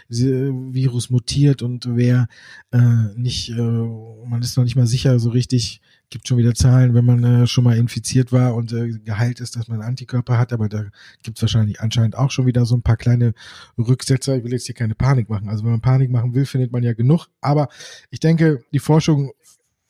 [0.09, 2.27] Virus mutiert und wer
[2.73, 6.95] äh, nicht, äh, man ist noch nicht mal sicher so richtig, gibt schon wieder Zahlen,
[6.95, 10.53] wenn man äh, schon mal infiziert war und äh, geheilt ist, dass man Antikörper hat,
[10.53, 10.85] aber da
[11.23, 13.33] gibt es wahrscheinlich anscheinend auch schon wieder so ein paar kleine
[13.79, 14.37] Rücksetzer.
[14.37, 15.49] Ich will jetzt hier keine Panik machen.
[15.49, 17.29] Also wenn man Panik machen will, findet man ja genug.
[17.41, 17.69] Aber
[18.11, 19.33] ich denke, die Forschung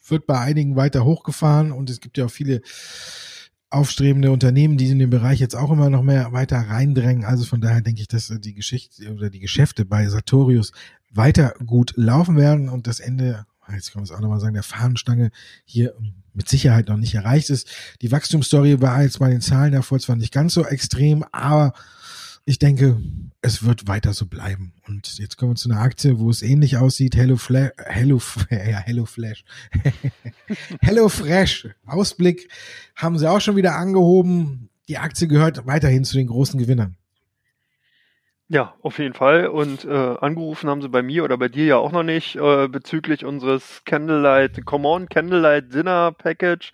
[0.06, 2.61] wird bei einigen weiter hochgefahren und es gibt ja auch viele
[3.70, 7.24] aufstrebende Unternehmen, die in den Bereich jetzt auch immer noch mehr weiter reindrängen.
[7.24, 10.72] Also von daher denke ich, dass die Geschichte oder die Geschäfte bei Sartorius
[11.12, 14.62] weiter gut laufen werden und das Ende jetzt kann man es auch nochmal sagen, der
[14.62, 15.30] Fahnenstange
[15.64, 15.94] hier
[16.33, 17.68] mit Sicherheit noch nicht erreicht ist.
[18.02, 21.72] Die Wachstumsstory war jetzt bei den Zahlen davor zwar nicht ganz so extrem, aber
[22.44, 23.00] ich denke,
[23.42, 24.72] es wird weiter so bleiben.
[24.87, 27.14] Und jetzt kommen wir zu einer Aktie, wo es ähnlich aussieht.
[27.14, 29.44] Hello Flash, Hello, ja, Hello Flash.
[30.80, 31.68] Hello Fresh.
[31.87, 32.48] Ausblick
[32.96, 34.70] haben sie auch schon wieder angehoben.
[34.88, 36.96] Die Aktie gehört weiterhin zu den großen Gewinnern.
[38.52, 39.46] Ja, auf jeden Fall.
[39.46, 42.66] Und äh, angerufen haben sie bei mir oder bei dir ja auch noch nicht äh,
[42.66, 46.72] bezüglich unseres Candlelight, Come on Candlelight Dinner Package.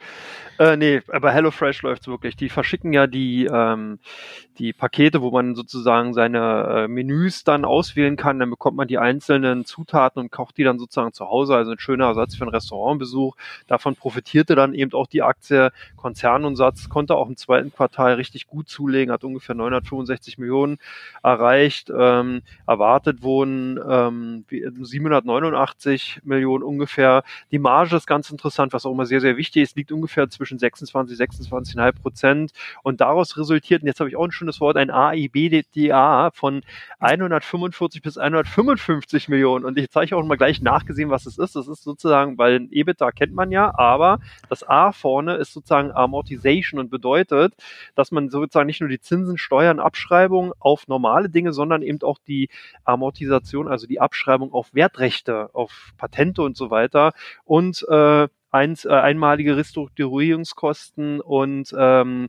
[0.59, 2.37] Äh, nee, bei HelloFresh läuft's wirklich.
[2.37, 3.99] Die verschicken ja die, ähm,
[4.59, 8.38] die Pakete, wo man sozusagen seine äh, Menüs dann auswählen kann.
[8.38, 11.57] Dann bekommt man die einzelnen Zutaten und kocht die dann sozusagen zu Hause.
[11.57, 13.37] Also ein schöner Ersatz für einen Restaurantbesuch.
[13.66, 15.73] Davon profitierte dann eben auch die Aktie.
[15.97, 20.79] Konzernumsatz konnte auch im zweiten Quartal richtig gut zulegen, hat ungefähr 965 Millionen
[21.23, 21.92] erreicht erreicht.
[21.97, 27.23] Ähm, erwartet wurden ähm, 789 Millionen ungefähr.
[27.51, 30.45] Die Marge ist ganz interessant, was auch immer sehr, sehr wichtig ist, liegt ungefähr zwischen
[30.46, 32.52] 26, 26,5 Prozent.
[32.82, 36.62] Und daraus resultiert, und jetzt habe ich auch ein schönes Wort, ein AIBDA von
[37.00, 39.64] 145 bis 155 Millionen.
[39.64, 41.56] Und ich zeige auch mal gleich nachgesehen, was es ist.
[41.56, 45.92] Das ist sozusagen, weil ein EBITDA kennt man ja, aber das A vorne ist sozusagen
[45.92, 47.54] Amortization und bedeutet,
[47.94, 52.18] dass man sozusagen nicht nur die Zinsen, Steuern, Abschreibungen auf normale Dinge, sondern eben auch
[52.26, 52.48] die
[52.85, 57.12] Amortisation, also die Abschreibung auf Wertrechte, auf Patente und so weiter
[57.44, 62.29] und äh, eins, äh, einmalige Restrukturierungskosten und ähm,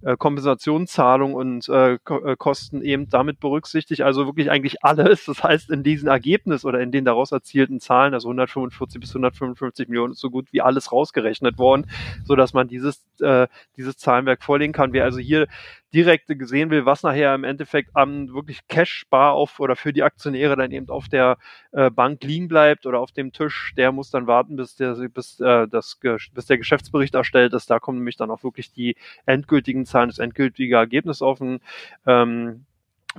[0.00, 4.02] äh, Kompensationszahlung und äh, äh, Kosten eben damit berücksichtigt.
[4.02, 5.24] Also wirklich eigentlich alles.
[5.24, 9.88] Das heißt, in diesen Ergebnis oder in den daraus erzielten Zahlen, also 145 bis 155
[9.88, 11.90] Millionen, ist so gut wie alles rausgerechnet worden,
[12.24, 14.92] so dass man dieses äh, dieses Zahlenwerk vorlegen kann.
[14.92, 15.48] Wer also hier
[15.94, 20.02] direkte gesehen will, was nachher im Endeffekt am wirklich Cash bar auf oder für die
[20.02, 21.38] Aktionäre dann eben auf der
[21.72, 25.40] äh, Bank liegen bleibt oder auf dem Tisch, der muss dann warten, bis der bis
[25.40, 25.98] äh, das
[26.34, 27.70] bis der Geschäftsbericht erstellt ist.
[27.70, 28.96] Da kommen nämlich dann auch wirklich die
[29.26, 31.60] endgültigen Zahlen, das endgültige Ergebnis offen.
[32.06, 32.66] Ähm,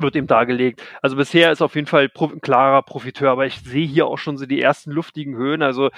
[0.02, 0.82] wird ihm dargelegt.
[1.02, 4.38] Also bisher ist auf jeden Fall ein klarer Profiteur, aber ich sehe hier auch schon
[4.38, 5.62] so die ersten luftigen Höhen.
[5.62, 5.90] Also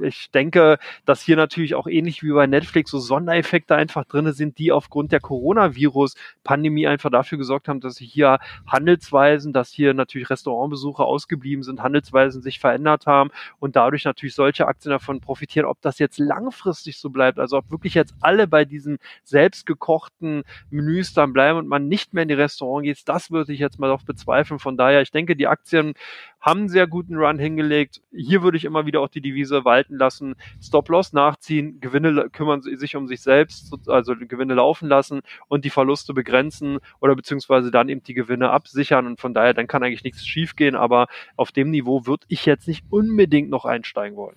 [0.00, 4.58] ich denke, dass hier natürlich auch ähnlich wie bei Netflix so Sondereffekte einfach drinne sind,
[4.58, 11.04] die aufgrund der Coronavirus-Pandemie einfach dafür gesorgt haben, dass hier Handelsweisen, dass hier natürlich Restaurantbesuche
[11.04, 15.66] ausgeblieben sind, Handelsweisen sich verändert haben und dadurch natürlich solche Aktien davon profitieren.
[15.66, 21.14] Ob das jetzt langfristig so bleibt, also ob wirklich jetzt alle bei diesen selbstgekochten Menüs
[21.14, 23.88] dann bleiben und man nicht mehr in die Restaurant geht, das würde ich jetzt mal
[23.88, 24.58] doch bezweifeln.
[24.58, 25.94] Von daher, ich denke, die Aktien
[26.40, 28.02] haben einen sehr guten Run hingelegt.
[28.12, 30.34] Hier würde ich immer wieder auch die Devise walten lassen.
[30.60, 36.14] Stop-Loss nachziehen, Gewinne kümmern sich um sich selbst, also Gewinne laufen lassen und die Verluste
[36.14, 39.06] begrenzen oder beziehungsweise dann eben die Gewinne absichern.
[39.06, 40.74] Und von daher, dann kann eigentlich nichts schiefgehen.
[40.74, 41.06] Aber
[41.36, 44.36] auf dem Niveau würde ich jetzt nicht unbedingt noch einsteigen wollen.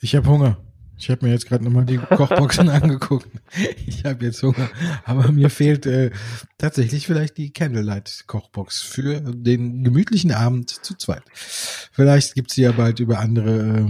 [0.00, 0.56] Ich habe Hunger.
[1.00, 3.26] Ich habe mir jetzt gerade nochmal die Kochboxen angeguckt.
[3.86, 4.68] Ich habe jetzt Hunger.
[5.04, 6.10] Aber mir fehlt äh,
[6.58, 11.22] tatsächlich vielleicht die Candlelight-Kochbox für den gemütlichen Abend zu zweit.
[11.32, 13.86] Vielleicht gibt's sie ja bald über andere äh,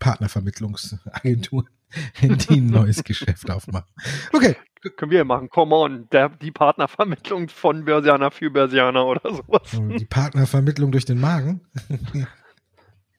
[0.00, 1.68] Partnervermittlungsagenturen,
[2.20, 3.88] die ein neues Geschäft aufmachen.
[4.32, 4.56] Okay.
[4.96, 5.48] Können wir machen.
[5.48, 6.08] Come on.
[6.10, 9.70] Der, die Partnervermittlung von Börsianer für Börsianer oder sowas.
[9.98, 11.60] Die Partnervermittlung durch den Magen.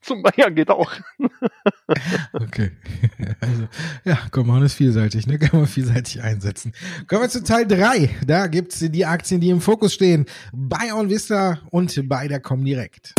[0.06, 0.92] Zum ja, geht auch.
[2.34, 2.72] okay.
[3.40, 3.68] Also,
[4.04, 5.38] ja, Command ist vielseitig, ne?
[5.38, 6.74] Kann man vielseitig einsetzen.
[7.08, 8.10] Kommen wir zu Teil drei.
[8.26, 10.26] Da gibt's die Aktien, die im Fokus stehen.
[10.54, 13.14] Bei OnVista und bei der Comdirect.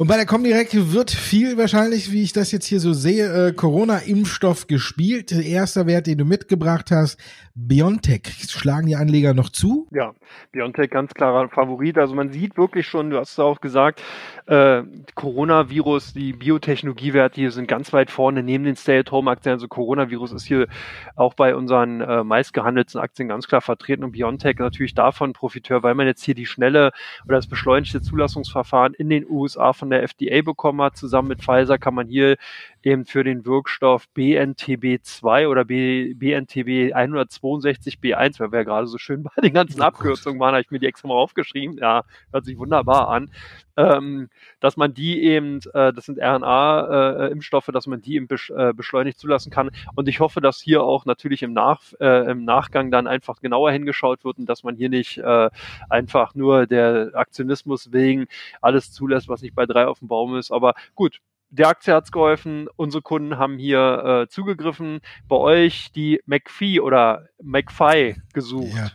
[0.00, 3.52] Und bei der Comdirect wird viel wahrscheinlich, wie ich das jetzt hier so sehe, äh,
[3.52, 5.30] Corona-Impfstoff gespielt.
[5.30, 7.18] Erster Wert, den du mitgebracht hast,
[7.66, 8.22] Biontech.
[8.48, 9.86] Schlagen die Anleger noch zu?
[9.90, 10.14] Ja,
[10.52, 11.98] Biontech ganz klarer Favorit.
[11.98, 14.02] Also man sieht wirklich schon, du hast es auch gesagt,
[14.46, 14.82] äh,
[15.14, 19.52] Coronavirus, die Biotechnologiewerte hier sind ganz weit vorne neben den Stay-at-Home-Aktien.
[19.52, 20.68] Also Coronavirus ist hier
[21.16, 25.94] auch bei unseren äh, meistgehandelten Aktien ganz klar vertreten und Biontech natürlich davon Profiteur, weil
[25.94, 26.92] man jetzt hier die schnelle
[27.26, 30.96] oder das beschleunigte Zulassungsverfahren in den USA von der FDA bekommen hat.
[30.96, 32.36] Zusammen mit Pfizer kann man hier
[32.82, 39.22] eben für den Wirkstoff BNTB2 oder B, BNTB 162B1, weil wir ja gerade so schön
[39.22, 41.78] bei den ganzen oh Abkürzungen waren, habe ich mir die extra mal aufgeschrieben.
[41.78, 43.30] Ja, hört sich wunderbar an.
[43.76, 44.28] Ähm,
[44.60, 48.72] dass man die eben, äh, das sind RNA-Impfstoffe, äh, dass man die eben besch äh,
[48.74, 49.70] beschleunigt zulassen kann.
[49.94, 53.72] Und ich hoffe, dass hier auch natürlich im, Nach äh, im Nachgang dann einfach genauer
[53.72, 55.50] hingeschaut wird und dass man hier nicht äh,
[55.88, 58.26] einfach nur der Aktionismus wegen
[58.60, 60.50] alles zulässt, was nicht bei drei auf dem Baum ist.
[60.50, 65.00] Aber gut, der Aktie hat's geholfen, unsere Kunden haben hier äh, zugegriffen.
[65.28, 68.76] Bei euch die McPhee oder McFi gesucht.
[68.76, 68.90] Ja.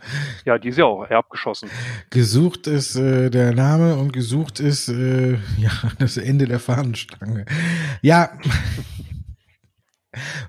[0.46, 1.70] ja, die ist ja auch abgeschossen.
[2.10, 7.46] Gesucht ist äh, der Name und gesucht ist äh, ja das Ende der Fahnenstange.
[8.02, 8.32] Ja.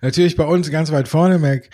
[0.00, 1.68] Natürlich bei uns ganz weit vorne Mac.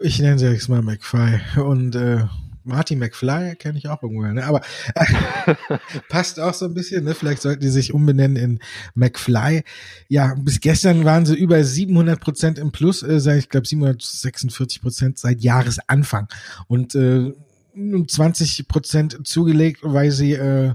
[0.00, 2.26] Ich nenne sie jetzt mal McFi und äh,
[2.64, 4.44] Marty McFly kenne ich auch irgendwo, ne?
[4.44, 4.62] Aber
[4.94, 5.54] äh,
[6.08, 7.14] passt auch so ein bisschen, ne?
[7.14, 8.58] Vielleicht sollten die sich umbenennen in
[8.94, 9.62] McFly.
[10.08, 14.80] Ja, bis gestern waren sie über 700 Prozent im Plus, äh, seit, ich glaube 746
[14.80, 16.28] Prozent seit Jahresanfang
[16.66, 17.32] und äh,
[17.76, 20.74] 20 Prozent zugelegt, weil sie äh,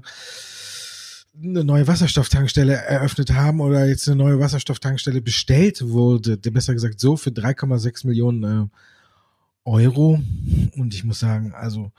[1.41, 7.15] eine neue Wasserstofftankstelle eröffnet haben oder jetzt eine neue Wasserstofftankstelle bestellt wurde, besser gesagt so
[7.15, 8.67] für 3,6 Millionen äh,
[9.69, 10.19] Euro.
[10.75, 11.91] Und ich muss sagen, also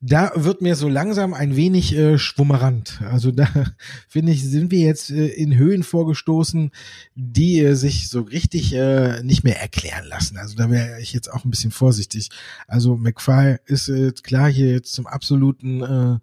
[0.00, 3.00] da wird mir so langsam ein wenig äh, schwummerant.
[3.10, 3.48] Also da
[4.08, 6.70] finde ich, sind wir jetzt äh, in Höhen vorgestoßen,
[7.16, 10.38] die äh, sich so richtig äh, nicht mehr erklären lassen.
[10.38, 12.30] Also da wäre ich jetzt auch ein bisschen vorsichtig.
[12.68, 16.18] Also McFly ist äh, klar hier jetzt zum absoluten äh,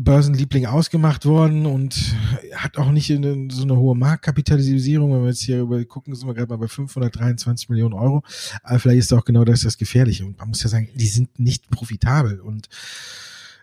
[0.00, 2.14] Börsenliebling ausgemacht worden und
[2.54, 5.12] hat auch nicht eine, so eine hohe Marktkapitalisierung.
[5.12, 8.22] Wenn wir jetzt hier über gucken, sind wir gerade mal bei 523 Millionen Euro.
[8.62, 10.24] Aber vielleicht ist auch genau das das Gefährliche.
[10.24, 12.40] Und man muss ja sagen, die sind nicht profitabel.
[12.40, 12.68] Und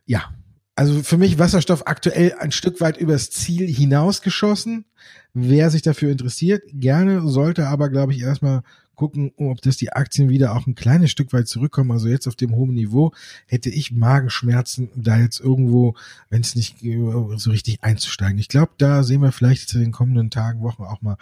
[0.06, 0.34] ja,
[0.76, 4.86] also für mich Wasserstoff aktuell ein Stück weit übers Ziel hinausgeschossen.
[5.34, 8.62] Wer sich dafür interessiert, gerne, sollte aber, glaube ich, erstmal
[8.96, 11.92] gucken, ob das die Aktien wieder auch ein kleines Stück weit zurückkommen.
[11.92, 13.12] Also jetzt auf dem hohen Niveau
[13.48, 15.96] hätte ich Magenschmerzen, da jetzt irgendwo,
[16.30, 16.78] wenn es nicht
[17.36, 18.38] so richtig einzusteigen.
[18.38, 21.18] Ich glaube, da sehen wir vielleicht in den kommenden Tagen, Wochen auch mal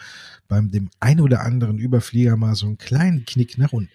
[0.48, 3.92] beim dem ein oder anderen Überflieger mal so einen kleinen Knick nach unten.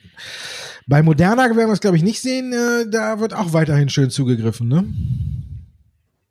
[0.86, 2.52] Bei Moderna werden wir es, glaube ich, nicht sehen.
[2.52, 4.84] Äh, da wird auch weiterhin schön zugegriffen, ne?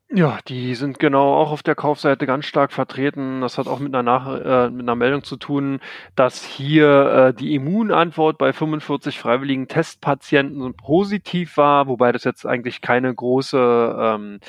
[0.10, 3.42] Ja, die sind genau auch auf der Kaufseite ganz stark vertreten.
[3.42, 5.82] Das hat auch mit einer, Nach äh, mit einer Meldung zu tun,
[6.16, 6.88] dass hier
[7.30, 13.98] äh, die Immunantwort bei 45 freiwilligen Testpatienten positiv war, wobei das jetzt eigentlich keine große
[14.00, 14.40] ähm,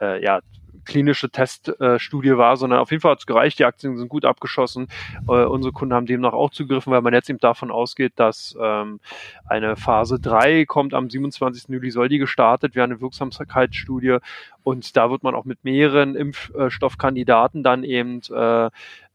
[0.00, 0.40] äh, ja,
[0.84, 3.58] klinische Teststudie war, sondern auf jeden Fall hat es gereicht.
[3.58, 4.88] Die Aktien sind gut abgeschossen.
[5.28, 9.00] Äh, unsere Kunden haben demnach auch zugegriffen, weil man jetzt eben davon ausgeht, dass ähm,
[9.46, 10.94] eine Phase 3 kommt.
[10.94, 11.68] Am 27.
[11.68, 14.18] Juli soll die gestartet werden, eine Wirksamkeitsstudie.
[14.62, 18.70] Und da wird man auch mit mehreren Impfstoffkandidaten dann eben äh,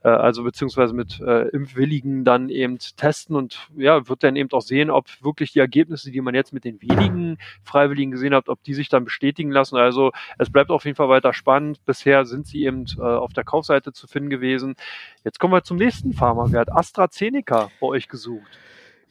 [0.05, 4.61] äh, also beziehungsweise mit äh, Impfwilligen dann eben testen und ja, wird dann eben auch
[4.61, 8.61] sehen, ob wirklich die Ergebnisse, die man jetzt mit den wenigen Freiwilligen gesehen hat, ob
[8.63, 9.77] die sich dann bestätigen lassen.
[9.77, 11.83] Also es bleibt auf jeden Fall weiter spannend.
[11.85, 14.75] Bisher sind sie eben äh, auf der Kaufseite zu finden gewesen.
[15.23, 16.71] Jetzt kommen wir zum nächsten Pharmawert.
[16.71, 18.59] AstraZeneca bei euch gesucht.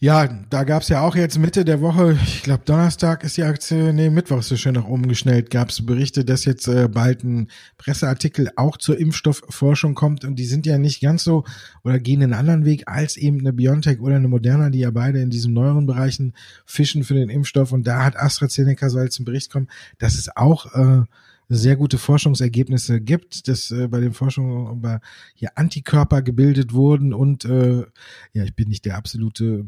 [0.00, 3.92] Ja, da gab's ja auch jetzt Mitte der Woche, ich glaube Donnerstag ist die Aktie,
[3.92, 7.48] nee, Mittwoch ist sie schön nach oben geschnellt, gab's Berichte, dass jetzt äh, bald ein
[7.78, 11.44] Presseartikel auch zur Impfstoffforschung kommt und die sind ja nicht ganz so
[11.85, 15.20] oder gehen einen anderen Weg als eben eine BioNTech oder eine Moderna, die ja beide
[15.22, 16.35] in diesen neueren Bereichen
[16.66, 20.74] fischen für den Impfstoff und da hat AstraZeneca, soll zum Bericht kommen, dass es auch
[20.74, 21.04] äh,
[21.48, 25.00] sehr gute Forschungsergebnisse gibt, dass äh, bei den Forschungen über
[25.35, 27.87] hier Antikörper gebildet wurden und äh,
[28.33, 29.66] ja, ich bin nicht der absolute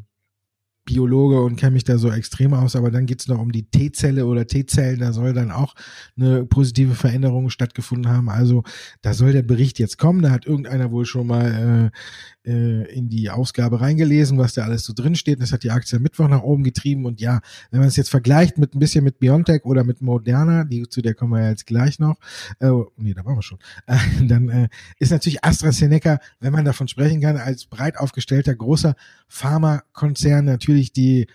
[0.86, 4.24] Biologe und kenne mich da so extrem aus, aber dann geht's noch um die T-Zelle
[4.24, 5.74] oder T-Zellen, da soll dann auch
[6.16, 8.30] eine positive Veränderung stattgefunden haben.
[8.30, 8.62] Also
[9.02, 11.90] da soll der Bericht jetzt kommen, da hat irgendeiner wohl schon mal
[12.46, 15.42] äh, äh, in die Ausgabe reingelesen, was da alles so drin steht.
[15.42, 18.56] Das hat die Aktie Mittwoch nach oben getrieben und ja, wenn man es jetzt vergleicht
[18.56, 21.98] mit ein bisschen mit Biontech oder mit Moderna, die, zu der kommen wir jetzt gleich
[21.98, 22.16] noch,
[22.60, 23.96] äh, nee, da waren wir schon, äh,
[24.28, 24.68] dann äh,
[25.00, 28.94] ist natürlich AstraZeneca, wenn man davon sprechen kann, als breit aufgestellter großer
[29.26, 31.26] Pharmakonzern natürlich natürlich die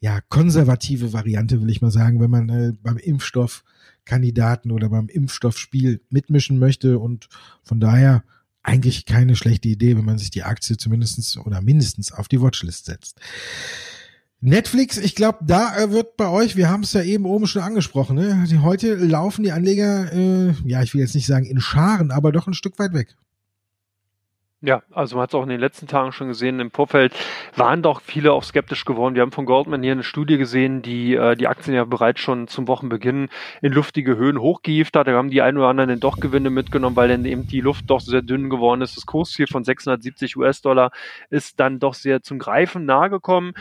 [0.00, 6.00] ja konservative Variante, will ich mal sagen, wenn man äh, beim Impfstoffkandidaten oder beim Impfstoffspiel
[6.08, 7.28] mitmischen möchte und
[7.62, 8.22] von daher
[8.62, 12.86] eigentlich keine schlechte Idee, wenn man sich die Aktie zumindestens oder mindestens auf die Watchlist
[12.86, 13.20] setzt.
[14.40, 17.62] Netflix, ich glaube, da äh, wird bei euch, wir haben es ja eben oben schon
[17.62, 18.62] angesprochen, ne?
[18.62, 22.46] Heute laufen die Anleger, äh, ja, ich will jetzt nicht sagen in Scharen, aber doch
[22.46, 23.16] ein Stück weit weg.
[24.60, 27.14] Ja, also man hat es auch in den letzten Tagen schon gesehen, im Vorfeld
[27.54, 29.14] waren doch viele auch skeptisch geworden.
[29.14, 32.48] Wir haben von Goldman hier eine Studie gesehen, die äh, die Aktien ja bereits schon
[32.48, 33.28] zum Wochenbeginn
[33.62, 35.06] in luftige Höhen hochgehieft hat.
[35.06, 37.84] Da haben die einen oder anderen dann doch Gewinne mitgenommen, weil dann eben die Luft
[37.88, 38.96] doch sehr dünn geworden ist.
[38.96, 40.90] Das Kursziel von 670 US-Dollar
[41.30, 43.54] ist dann doch sehr zum Greifen nahe gekommen.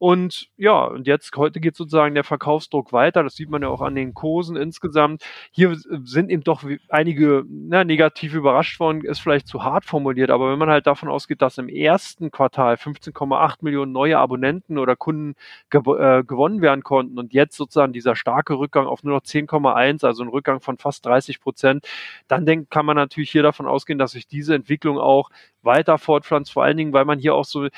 [0.00, 3.22] Und ja, und jetzt heute geht sozusagen der Verkaufsdruck weiter.
[3.22, 5.22] Das sieht man ja auch an den Kursen insgesamt.
[5.50, 10.50] Hier sind eben doch einige na, negativ überrascht worden, ist vielleicht zu hart formuliert, aber
[10.50, 15.34] wenn man halt davon ausgeht, dass im ersten Quartal 15,8 Millionen neue Abonnenten oder Kunden
[15.68, 20.06] gew äh, gewonnen werden konnten und jetzt sozusagen dieser starke Rückgang auf nur noch 10,1,
[20.06, 21.86] also ein Rückgang von fast 30 Prozent,
[22.26, 25.28] dann denk, kann man natürlich hier davon ausgehen, dass sich diese Entwicklung auch
[25.62, 27.68] weiter fortpflanzt, vor allen Dingen, weil man hier auch so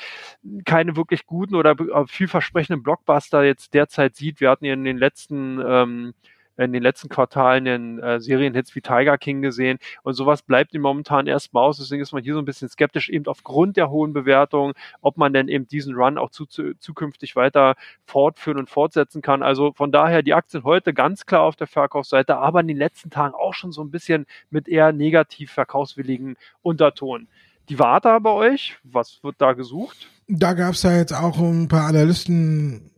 [0.65, 4.39] keine wirklich guten oder äh, vielversprechenden Blockbuster jetzt derzeit sieht.
[4.39, 6.13] Wir hatten ja in den letzten ähm,
[6.57, 10.81] in den letzten Quartalen den äh, Serienhits wie Tiger King gesehen und sowas bleibt ihm
[10.81, 11.77] momentan erstmal aus.
[11.77, 15.33] Deswegen ist man hier so ein bisschen skeptisch, eben aufgrund der hohen Bewertung, ob man
[15.33, 19.41] denn eben diesen Run auch zu, zu, zukünftig weiter fortführen und fortsetzen kann.
[19.41, 23.09] Also von daher die Aktien heute ganz klar auf der Verkaufsseite, aber in den letzten
[23.09, 27.27] Tagen auch schon so ein bisschen mit eher negativ verkaufswilligen Unterton.
[27.69, 30.07] Die Warta bei euch, was wird da gesucht?
[30.27, 32.91] Da gab es ja jetzt auch ein paar Analysten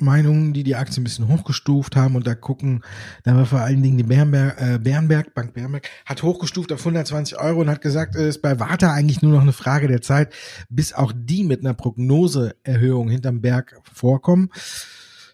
[0.00, 2.82] Meinungen, die die Aktie ein bisschen hochgestuft haben und da gucken,
[3.24, 7.38] da war vor allen Dingen die Bernberg, äh, Bernberg, Bank Bernberg, hat hochgestuft auf 120
[7.38, 10.32] Euro und hat gesagt, es ist bei Warta eigentlich nur noch eine Frage der Zeit,
[10.68, 14.50] bis auch die mit einer Prognoseerhöhung hinterm Berg vorkommen.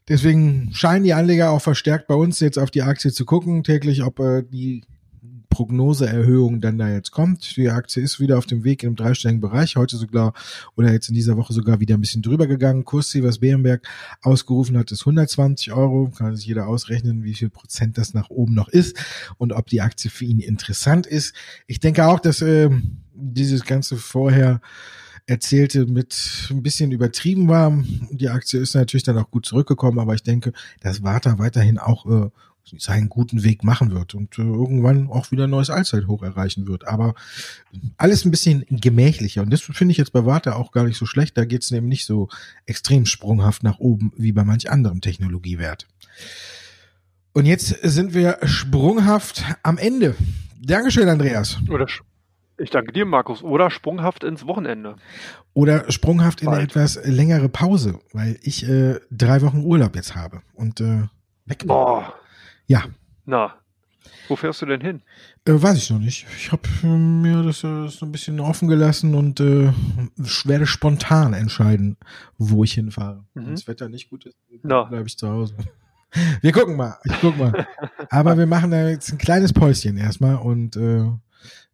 [0.09, 4.05] Deswegen scheinen die Anleger auch verstärkt bei uns jetzt auf die Aktie zu gucken, täglich,
[4.05, 4.85] ob äh, die
[5.49, 7.57] Prognoseerhöhung dann da jetzt kommt.
[7.57, 9.77] Die Aktie ist wieder auf dem Weg einem dreistelligen Bereich.
[9.77, 10.33] Heute sogar
[10.77, 12.85] oder jetzt in dieser Woche sogar wieder ein bisschen drüber gegangen.
[12.85, 13.87] Kursziel, was Bärenberg
[14.23, 16.11] ausgerufen hat, ist 120 Euro.
[16.17, 18.97] Kann sich jeder ausrechnen, wie viel Prozent das nach oben noch ist
[19.39, 21.35] und ob die Aktie für ihn interessant ist.
[21.67, 22.71] Ich denke auch, dass äh,
[23.15, 24.61] dieses ganze vorher
[25.27, 27.77] erzählte mit ein bisschen übertrieben war.
[28.11, 32.07] Die Aktie ist natürlich dann auch gut zurückgekommen, aber ich denke, dass Warta weiterhin auch
[32.07, 32.31] äh,
[32.79, 36.87] seinen guten Weg machen wird und äh, irgendwann auch wieder ein neues Allzeithoch erreichen wird.
[36.87, 37.15] Aber
[37.97, 39.43] alles ein bisschen gemächlicher.
[39.43, 41.37] Und das finde ich jetzt bei Warte auch gar nicht so schlecht.
[41.39, 42.29] Da geht es nämlich nicht so
[42.67, 45.87] extrem sprunghaft nach oben wie bei manch anderem Technologiewert.
[47.33, 50.17] Und jetzt sind wir sprunghaft am Ende.
[50.61, 51.59] Dankeschön, Andreas.
[51.69, 51.87] Oder
[52.59, 53.43] ich danke dir, Markus.
[53.43, 54.97] Oder sprunghaft ins Wochenende.
[55.53, 60.41] Oder sprunghaft in eine etwas längere Pause, weil ich äh, drei Wochen Urlaub jetzt habe
[60.55, 61.03] und äh,
[61.45, 61.65] weg.
[61.67, 62.15] Boah.
[62.67, 62.85] Ja.
[63.25, 63.55] Na,
[64.29, 65.03] wo fährst du denn hin?
[65.45, 66.27] Äh, weiß ich noch nicht.
[66.37, 69.73] Ich habe äh, mir das äh, so ein bisschen offen gelassen und äh,
[70.45, 71.97] werde spontan entscheiden,
[72.39, 73.25] wo ich hinfahre.
[73.35, 73.47] Mhm.
[73.47, 75.55] Wenn das Wetter nicht gut ist, bleibe ich zu Hause.
[76.41, 76.97] Wir gucken mal.
[77.05, 77.67] Ich guck mal.
[78.11, 81.05] Aber wir machen da jetzt ein kleines Päuschen erstmal und äh,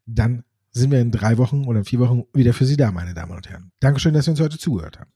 [0.06, 3.36] dann sind wir in drei Wochen oder vier Wochen wieder für Sie da, meine Damen
[3.36, 3.70] und Herren.
[3.78, 5.12] Dankeschön, dass Sie uns heute zugehört haben.